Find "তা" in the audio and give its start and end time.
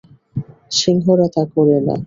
1.35-1.43